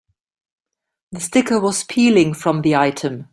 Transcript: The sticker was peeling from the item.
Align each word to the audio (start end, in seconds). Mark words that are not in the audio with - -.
The 1.11 1.19
sticker 1.19 1.59
was 1.59 1.83
peeling 1.83 2.33
from 2.33 2.63
the 2.63 2.75
item. 2.75 3.29